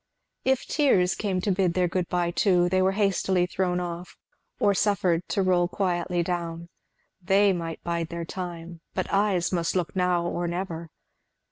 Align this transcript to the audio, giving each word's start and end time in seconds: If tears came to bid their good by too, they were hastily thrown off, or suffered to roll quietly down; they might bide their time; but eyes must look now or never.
If 0.43 0.65
tears 0.65 1.13
came 1.13 1.41
to 1.41 1.51
bid 1.51 1.75
their 1.75 1.87
good 1.87 2.09
by 2.09 2.31
too, 2.31 2.67
they 2.69 2.81
were 2.81 2.93
hastily 2.93 3.45
thrown 3.45 3.79
off, 3.79 4.17
or 4.59 4.73
suffered 4.73 5.21
to 5.29 5.43
roll 5.43 5.67
quietly 5.67 6.23
down; 6.23 6.69
they 7.21 7.53
might 7.53 7.83
bide 7.83 8.09
their 8.09 8.25
time; 8.25 8.81
but 8.95 9.13
eyes 9.13 9.51
must 9.51 9.75
look 9.75 9.95
now 9.95 10.25
or 10.25 10.47
never. 10.47 10.89